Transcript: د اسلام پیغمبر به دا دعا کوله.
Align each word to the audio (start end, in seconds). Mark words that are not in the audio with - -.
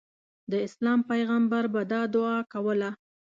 د 0.51 0.53
اسلام 0.67 0.99
پیغمبر 1.11 1.63
به 1.73 1.81
دا 1.91 2.01
دعا 2.15 2.37
کوله. 2.53 2.89